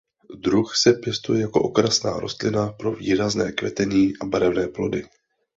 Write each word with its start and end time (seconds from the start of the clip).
Druh 0.39 0.75
se 0.75 0.93
pěstuje 0.93 1.41
jako 1.41 1.61
okrasná 1.61 2.19
rostlina 2.19 2.67
pro 2.73 2.91
výrazné 2.91 3.51
kvetení 3.51 4.13
a 4.21 4.25
barevné 4.25 4.67
plody. 4.67 5.03